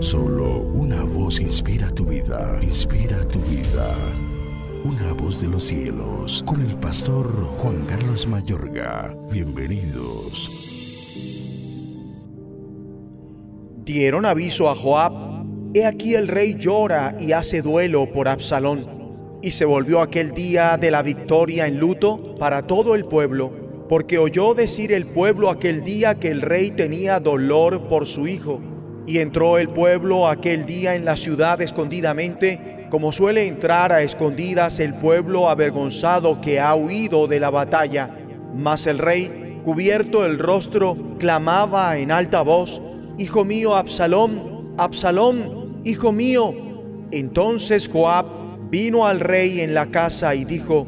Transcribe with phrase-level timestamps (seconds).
[0.00, 3.94] Solo una voz inspira tu vida, inspira tu vida.
[4.84, 7.26] Una voz de los cielos, con el pastor
[7.58, 9.16] Juan Carlos Mayorga.
[9.32, 10.50] Bienvenidos.
[13.84, 15.12] Dieron aviso a Joab,
[15.72, 18.80] he aquí el rey llora y hace duelo por Absalón.
[19.42, 23.50] Y se volvió aquel día de la victoria en luto para todo el pueblo,
[23.88, 28.60] porque oyó decir el pueblo aquel día que el rey tenía dolor por su hijo
[29.06, 34.80] y entró el pueblo aquel día en la ciudad escondidamente, como suele entrar a escondidas
[34.80, 38.10] el pueblo avergonzado que ha huido de la batalla.
[38.54, 42.80] Mas el rey, cubierto el rostro, clamaba en alta voz,
[43.18, 46.54] Hijo mío Absalón, Absalón, hijo mío.
[47.10, 48.26] Entonces Joab
[48.68, 50.86] vino al rey en la casa y dijo,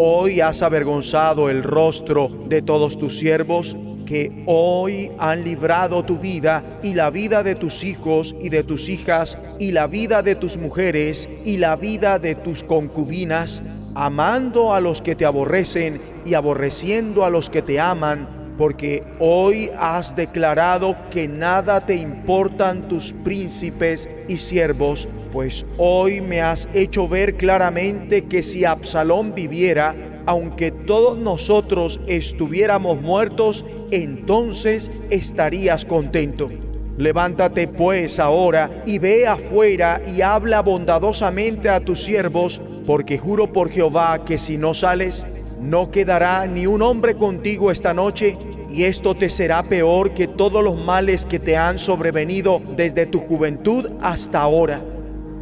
[0.00, 6.62] Hoy has avergonzado el rostro de todos tus siervos que hoy han librado tu vida
[6.84, 10.56] y la vida de tus hijos y de tus hijas y la vida de tus
[10.56, 13.60] mujeres y la vida de tus concubinas,
[13.96, 19.70] amando a los que te aborrecen y aborreciendo a los que te aman porque hoy
[19.78, 27.08] has declarado que nada te importan tus príncipes y siervos, pues hoy me has hecho
[27.08, 29.94] ver claramente que si Absalón viviera,
[30.26, 36.50] aunque todos nosotros estuviéramos muertos, entonces estarías contento.
[36.98, 43.70] Levántate pues ahora y ve afuera y habla bondadosamente a tus siervos, porque juro por
[43.70, 45.24] Jehová que si no sales,
[45.60, 48.36] no quedará ni un hombre contigo esta noche,
[48.68, 53.20] y esto te será peor que todos los males que te han sobrevenido desde tu
[53.20, 54.82] juventud hasta ahora.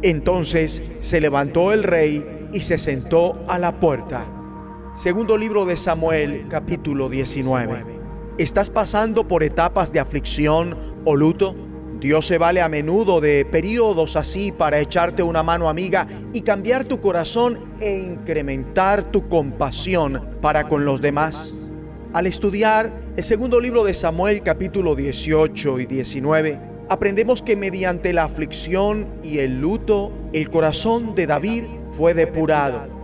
[0.01, 4.25] Entonces se levantó el rey y se sentó a la puerta.
[4.95, 7.83] Segundo libro de Samuel, capítulo 19.
[8.37, 11.55] ¿Estás pasando por etapas de aflicción o luto?
[11.99, 16.85] Dios se vale a menudo de periodos así para echarte una mano amiga y cambiar
[16.85, 21.67] tu corazón e incrementar tu compasión para con los demás.
[22.13, 28.23] Al estudiar el segundo libro de Samuel capítulo 18 y 19, aprendemos que mediante la
[28.23, 32.95] aflicción y el luto, el corazón de David fue depurado.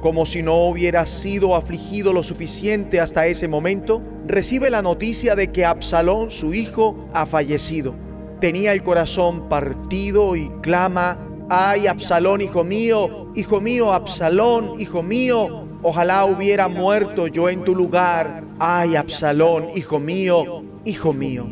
[0.00, 5.52] Como si no hubiera sido afligido lo suficiente hasta ese momento, recibe la noticia de
[5.52, 7.94] que Absalón, su hijo, ha fallecido
[8.42, 11.16] tenía el corazón partido y clama,
[11.48, 17.76] ay Absalón, hijo mío, hijo mío, Absalón, hijo mío, ojalá hubiera muerto yo en tu
[17.76, 21.46] lugar, ay Absalón, hijo mío, hijo mío.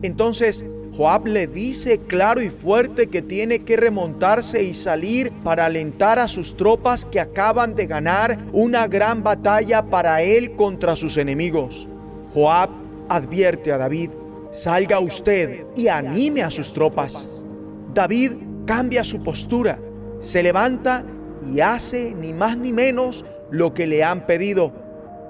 [0.00, 0.64] Entonces
[0.96, 6.28] Joab le dice claro y fuerte que tiene que remontarse y salir para alentar a
[6.28, 11.88] sus tropas que acaban de ganar una gran batalla para él contra sus enemigos.
[12.34, 12.70] Joab
[13.08, 14.10] advierte a David
[14.52, 17.26] salga usted y anime a sus tropas.
[17.94, 18.32] David
[18.66, 19.80] cambia su postura,
[20.20, 21.04] se levanta
[21.50, 24.72] y hace ni más ni menos lo que le han pedido.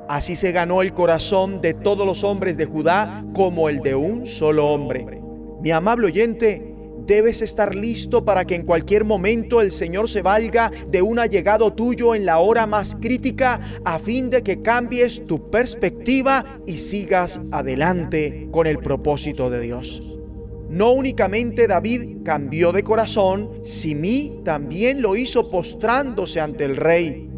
[0.09, 4.27] Así se ganó el corazón de todos los hombres de Judá como el de un
[4.27, 5.22] solo hombre.
[5.63, 6.73] Mi amable oyente,
[7.07, 11.73] Debes estar listo para que en cualquier momento el Señor se valga de un allegado
[11.73, 17.41] tuyo en la hora más crítica a fin de que cambies tu perspectiva y sigas
[17.51, 20.21] adelante con el propósito de Dios.
[20.69, 27.29] No únicamente David cambió de corazón, Simí también lo hizo postrándose ante el rey.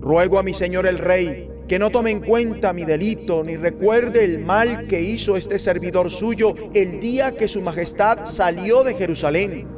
[0.00, 4.24] Ruego a mi Señor el rey que no tome en cuenta mi delito, ni recuerde
[4.24, 9.68] el mal que hizo este servidor suyo el día que su majestad salió de Jerusalén.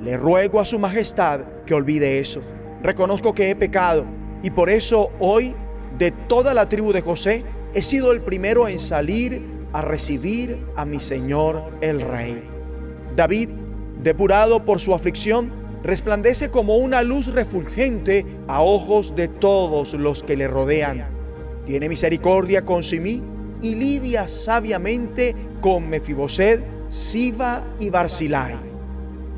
[0.00, 2.40] Le ruego a su majestad que olvide eso.
[2.84, 4.06] Reconozco que he pecado
[4.44, 5.56] y por eso hoy,
[5.98, 7.44] de toda la tribu de José,
[7.74, 12.44] he sido el primero en salir a recibir a mi Señor el Rey.
[13.16, 13.50] David,
[14.04, 15.50] depurado por su aflicción,
[15.82, 21.18] resplandece como una luz refulgente a ojos de todos los que le rodean
[21.70, 23.22] tiene misericordia con Simí
[23.62, 28.56] y lidia sabiamente con Mefiboset, Siba y Barzilai.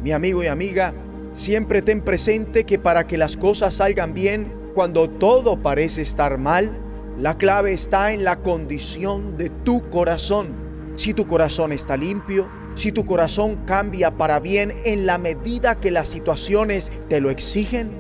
[0.03, 0.95] Mi amigo y amiga,
[1.35, 6.71] siempre ten presente que para que las cosas salgan bien, cuando todo parece estar mal,
[7.19, 10.55] la clave está en la condición de tu corazón.
[10.97, 15.91] Si tu corazón está limpio, si tu corazón cambia para bien en la medida que
[15.91, 17.91] las situaciones te lo exigen,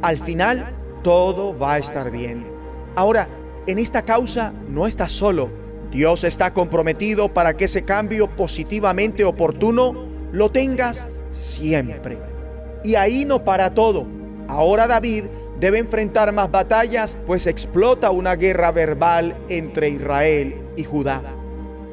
[0.00, 2.46] al final todo va a estar bien.
[2.96, 3.28] Ahora,
[3.66, 5.50] en esta causa no estás solo.
[5.90, 12.18] Dios está comprometido para que ese cambio positivamente oportuno lo tengas siempre.
[12.82, 14.06] Y ahí no para todo.
[14.48, 15.24] Ahora David
[15.60, 21.22] debe enfrentar más batallas, pues explota una guerra verbal entre Israel y Judá.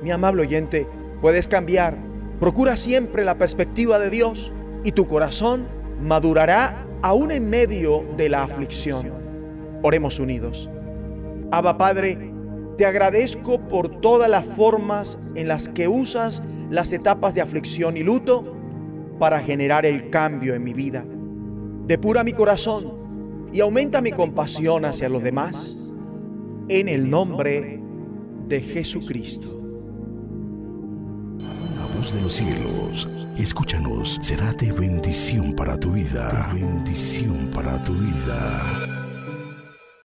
[0.01, 0.88] Mi amable oyente,
[1.21, 1.98] puedes cambiar,
[2.39, 4.54] Procura siempre la perspectiva de Dios
[4.86, 5.68] y tu corazón
[6.01, 9.12] madurará aún en medio de la aflicción.
[9.81, 10.69] Oremos unidos.
[11.51, 12.31] Abba Padre,
[12.77, 18.03] te agradezco por todas las formas en las que usas las etapas de aflicción y
[18.03, 18.55] luto
[19.19, 21.03] para generar el cambio en mi vida.
[21.87, 22.93] Depura mi corazón
[23.51, 25.91] y aumenta mi compasión hacia los demás.
[26.67, 27.81] En el nombre
[28.47, 29.59] de Jesucristo.
[31.39, 36.51] La voz de los cielos, escúchanos, será de bendición para tu vida.
[36.53, 38.88] bendición para tu vida.